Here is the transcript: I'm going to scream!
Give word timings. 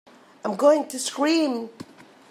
I'm 0.43 0.55
going 0.55 0.87
to 0.87 0.97
scream! 0.97 1.69